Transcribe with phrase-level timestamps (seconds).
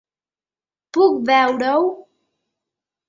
[0.97, 1.85] Puc veure-ho?